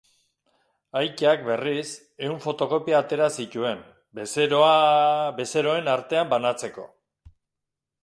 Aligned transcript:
Aitak, 1.01 1.43
berriz, 1.49 1.83
ehun 2.29 2.39
fotokopia 2.47 3.03
atera 3.05 3.29
zituen, 3.43 3.85
bezeroen 4.23 5.95
artean 5.99 6.37
banatzeko. 6.37 6.93